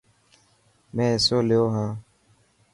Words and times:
مين 0.95 1.11
حصو 1.17 1.37
ليو 1.47 1.65
هان. 1.75 1.91